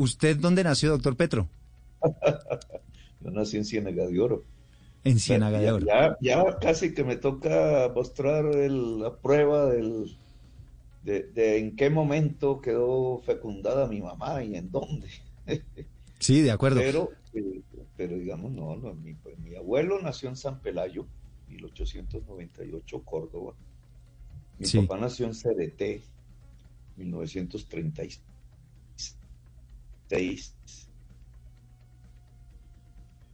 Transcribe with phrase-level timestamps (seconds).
[0.00, 1.46] ¿Usted dónde nació, doctor Petro?
[3.20, 4.44] Yo nací en Ciénaga de Oro.
[5.04, 5.86] En Ciénaga de Oro.
[6.22, 10.16] Ya, casi que me toca mostrar la prueba del,
[11.02, 15.08] de, en qué momento quedó fecundada mi mamá y en dónde.
[16.18, 16.80] Sí, de acuerdo.
[16.80, 17.62] Pero, eh,
[17.96, 21.06] pero digamos, no, mi, mi, abuelo nació en San Pelayo,
[21.48, 23.54] 1898, Córdoba.
[24.58, 26.02] Mi papá nació en CDT,
[30.10, 30.88] 1936.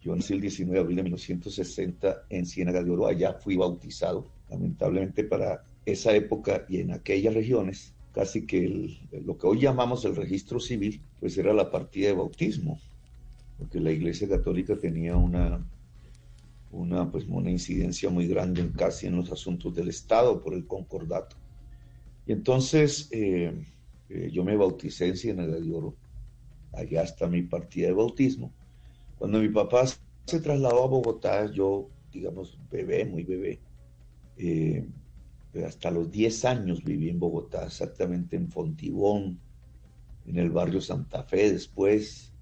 [0.00, 3.06] Yo nací el 19 de abril de 1960 en Ciénaga de Oro.
[3.06, 4.26] Allá fui bautizado.
[4.48, 10.16] Lamentablemente para esa época y en aquellas regiones, casi que lo que hoy llamamos el
[10.16, 12.80] registro civil, pues era la partida de bautismo,
[13.58, 15.66] porque la Iglesia Católica tenía una,
[16.70, 20.66] una, pues, una incidencia muy grande en casi en los asuntos del Estado por el
[20.66, 21.36] concordato.
[22.26, 23.52] Y entonces eh,
[24.08, 25.94] eh, yo me bauticé en Ciénaga de Oro,
[26.72, 28.52] allá está mi partida de bautismo.
[29.18, 33.60] Cuando mi papá se trasladó a Bogotá, yo, digamos, bebé, muy bebé,
[34.36, 34.86] eh,
[35.66, 39.40] hasta los 10 años viví en Bogotá, exactamente en Fontibón,
[40.26, 42.32] en el barrio Santa Fe, después,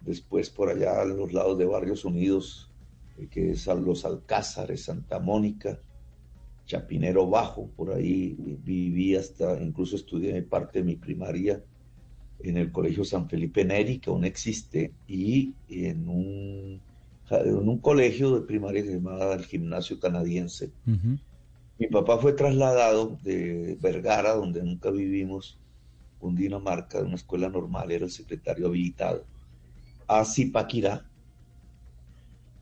[0.00, 2.70] después por allá a los lados de Barrios Unidos,
[3.16, 5.80] eh, que es a los Alcázares, Santa Mónica,
[6.66, 11.64] Chapinero Bajo, por ahí viví hasta, incluso estudié parte de mi primaria
[12.40, 16.80] en el Colegio San Felipe Neri, que aún existe, y en un,
[17.30, 20.70] en un colegio de primaria que se llamaba el Gimnasio Canadiense.
[21.78, 25.58] Mi papá fue trasladado de Vergara, donde nunca vivimos,
[26.20, 29.24] Dinamarca, de una escuela normal, era el secretario habilitado,
[30.06, 31.06] a Zipaquirá,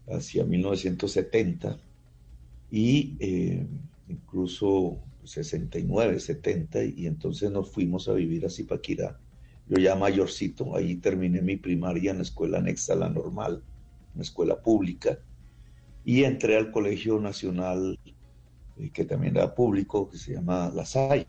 [0.09, 1.79] hacia 1970,
[2.71, 3.67] y eh,
[4.09, 9.19] incluso 69, 70, y entonces nos fuimos a vivir a Zipaquirá.
[9.69, 13.63] Yo ya mayorcito, ahí terminé mi primaria en la escuela anexa a la normal,
[14.15, 15.19] una escuela pública,
[16.05, 17.99] y entré al Colegio Nacional
[18.93, 21.27] que también era público, que se llama La Salle,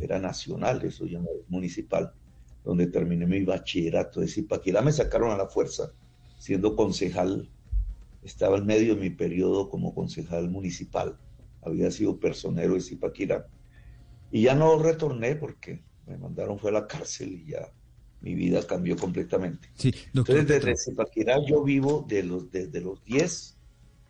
[0.00, 2.12] era nacional, eso ya no es municipal,
[2.64, 4.20] donde terminé mi bachillerato.
[4.20, 4.82] De Zipaquirá.
[4.82, 5.92] Me sacaron a la fuerza,
[6.38, 7.50] siendo concejal,
[8.22, 11.18] estaba en medio de mi periodo como concejal municipal,
[11.62, 13.46] había sido personero de Zipaquirá.
[14.30, 17.70] Y ya no retorné porque me mandaron fue a la cárcel y ya
[18.20, 19.68] mi vida cambió completamente.
[20.14, 23.56] Entonces, desde Zipaquirá yo vivo de los, desde los 10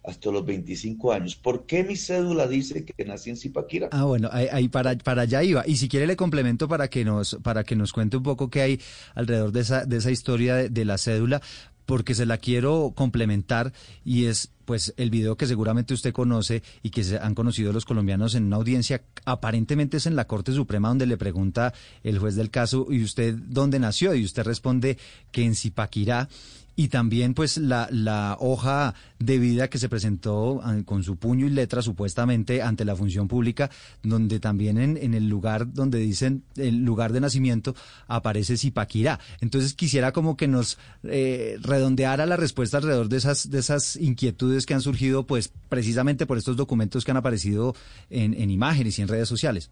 [0.04, 1.36] hasta los 25 años.
[1.36, 3.88] ¿Por qué mi cédula dice que nací en Zipaquira?
[3.92, 5.62] Ah, bueno, ahí, para, para allá iba.
[5.66, 8.62] Y si quiere le complemento para que nos, para que nos cuente un poco qué
[8.62, 8.80] hay
[9.14, 11.40] alrededor de esa, de esa historia de, la cédula,
[11.86, 13.72] porque se la quiero complementar
[14.04, 17.84] y es pues el video que seguramente usted conoce y que se han conocido los
[17.84, 22.36] colombianos en una audiencia, aparentemente es en la Corte Suprema donde le pregunta el juez
[22.36, 24.14] del caso, ¿y usted dónde nació?
[24.14, 24.98] Y usted responde
[25.30, 26.28] que en Zipaquirá
[26.76, 31.46] y también pues la, la hoja de vida que se presentó ah, con su puño
[31.46, 33.70] y letra supuestamente ante la función pública,
[34.02, 37.74] donde también en, en el lugar donde dicen el lugar de nacimiento
[38.06, 39.20] aparece Zipaquirá.
[39.40, 44.66] Entonces quisiera como que nos eh, redondeara la respuesta alrededor de esas, de esas inquietudes
[44.66, 47.74] que han surgido pues precisamente por estos documentos que han aparecido
[48.10, 49.70] en, en imágenes y en redes sociales.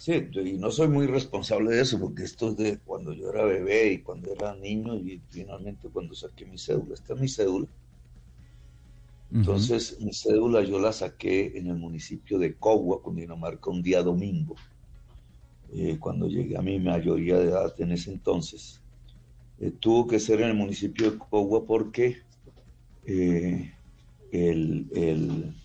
[0.00, 3.44] Sí, y no soy muy responsable de eso, porque esto es de cuando yo era
[3.44, 6.94] bebé y cuando era niño y finalmente cuando saqué mi cédula.
[6.94, 7.66] Esta es mi cédula.
[9.30, 14.56] Entonces, mi cédula yo la saqué en el municipio de Cogua, Cundinamarca, un día domingo,
[15.74, 18.80] eh, cuando llegué a mi mayoría de edad en ese entonces.
[19.58, 22.16] Eh, tuvo que ser en el municipio de Cogua porque
[23.04, 23.70] eh,
[24.32, 25.60] el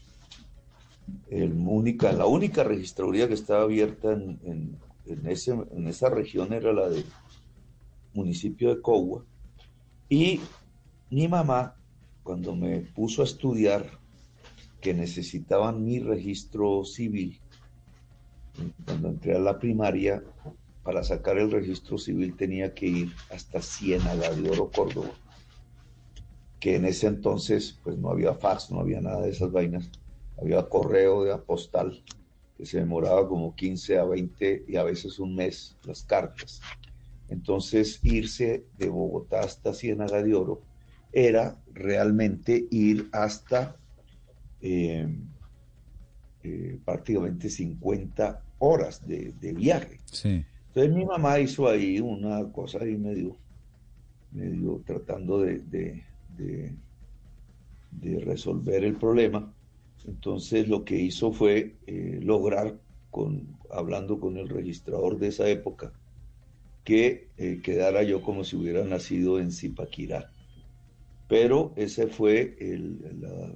[1.30, 4.80] única, la única registraduría que estaba abierta en,
[5.26, 7.06] ese, en esa región era la del
[8.14, 9.24] municipio de Cogua.
[10.10, 10.40] Y
[11.10, 11.76] mi mamá,
[12.24, 13.86] cuando me puso a estudiar
[14.82, 17.40] que necesitaban mi registro civil,
[18.86, 20.24] cuando entré a la primaria,
[20.84, 25.09] para sacar el registro civil tenía que ir hasta Ciénaga de Oro, Córdoba,
[26.59, 29.90] que en ese entonces pues no había fax, no había nada de esas vainas
[30.37, 32.03] había correo de postal
[32.58, 36.61] que se demoraba como 15 a 20 y a veces un mes las cartas.
[37.28, 40.61] Entonces irse de Bogotá hasta Ciénaga de Oro
[41.11, 43.76] era realmente ir hasta
[44.61, 45.08] eh,
[46.43, 49.99] eh, prácticamente 50 horas de, viaje.
[50.23, 53.38] Entonces mi mamá hizo ahí una cosa ahí medio,
[54.31, 55.59] medio tratando de,
[57.91, 59.53] de resolver el problema
[60.07, 62.79] entonces lo que hizo fue eh, lograr,
[63.11, 65.93] con, hablando con el registrador de esa época,
[66.84, 70.31] que eh, quedara yo como si hubiera nacido en Zipaquirá.
[71.28, 72.55] Pero ese fue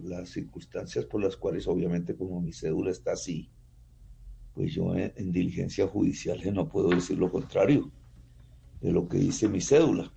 [0.01, 3.47] las circunstancias por las cuales, obviamente, como mi cédula está así,
[4.55, 7.91] pues yo en, diligencia judicial no puedo decir lo contrario
[8.81, 10.11] de lo que dice mi cédula.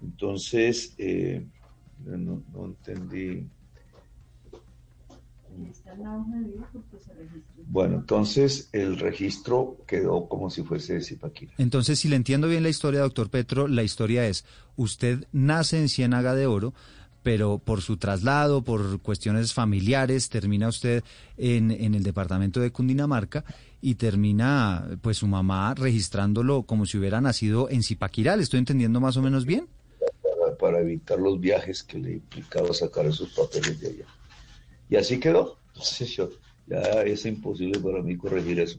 [0.00, 1.44] Entonces, eh,
[2.04, 3.46] no, entendí.
[7.66, 11.52] Bueno, entonces el registro quedó como si fuese de Zipaquira.
[11.58, 14.44] Entonces, si le entiendo bien la historia, doctor Petro, la historia es,
[14.76, 16.74] usted nace en Ciénaga de Oro,
[17.22, 21.04] pero por su traslado, por cuestiones familiares, termina usted
[21.36, 23.44] en, en el departamento de Cundinamarca
[23.82, 28.36] y termina pues su mamá registrándolo como si hubiera nacido en Zipaquirá.
[28.36, 29.68] ¿Le estoy entendiendo más o menos bien?
[30.58, 34.06] Para, evitar los viajes que le implicaba sacar esos papeles de allá.
[34.90, 35.58] Y así quedó.
[35.68, 36.30] Entonces yo,
[36.66, 38.78] ya es imposible para mí corregir eso.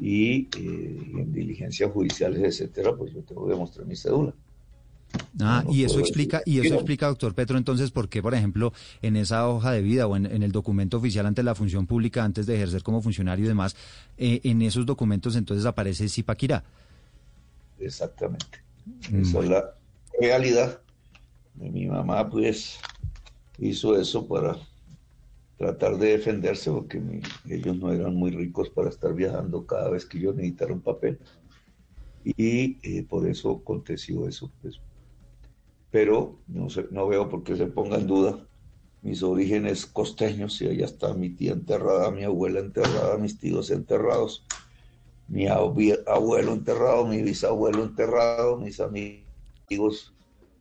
[0.00, 4.32] Y, eh, en diligencias judiciales, etcétera, pues yo tengo que demostrar mi cédula.
[5.40, 8.72] Ah, y eso explica, y eso explica, doctor Petro, entonces, por qué, por ejemplo,
[9.02, 12.46] en esa hoja de vida o en, el documento oficial ante la función pública, antes
[12.46, 13.76] de ejercer como funcionario y demás,
[14.16, 16.64] eh, en esos documentos entonces aparece Zipaquirá.
[17.78, 18.62] Exactamente.
[19.10, 19.22] Mm.
[19.22, 19.74] Esa es la
[20.18, 20.80] realidad.
[21.54, 22.78] Mi mamá, pues,
[23.58, 24.56] hizo eso para
[25.62, 27.00] tratar de defenderse, porque
[27.48, 31.20] ellos no eran muy ricos para estar viajando cada vez que yo necesitara un papel.
[32.24, 34.50] Y eh, por eso aconteció eso.
[34.60, 34.80] Pues,
[35.88, 38.44] pero no, sé, no veo por qué se ponga en duda
[39.02, 44.44] mis orígenes costeños, si allá está mi tía enterrada, mi abuela enterrada, mis tíos enterrados,
[45.28, 50.12] mi abuelo enterrado, mi bisabuelo enterrado, mis amigos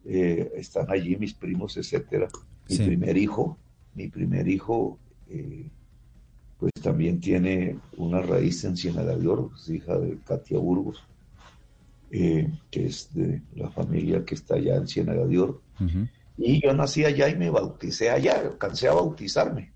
[0.06, 2.28] eh, están allí, mis primos, etcétera.
[2.70, 3.58] Mi primer hijo,
[3.96, 4.98] mi primer hijo,
[5.30, 5.66] eh,
[6.60, 8.76] pues también tiene una raíz en
[9.28, 11.04] Oro, es hija de Katia Burgos.
[12.14, 15.62] Eh, que es de la familia que está allá en Ciénaga de Oro.
[16.38, 19.72] Y yo nací allá y me bauticé allá, alcancé a bautizarme.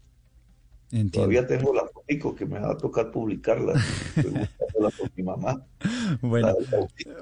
[1.12, 3.74] Todavía tengo la foto que me va a tocar publicarla.
[4.16, 5.66] con mi mamá.
[6.22, 6.54] Bueno,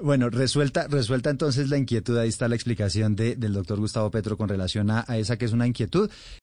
[0.02, 4.36] bueno, resuelta, resuelta entonces la inquietud, ahí está la explicación de, del doctor Gustavo Petro
[4.36, 6.10] con relación a, esa que es una inquietud.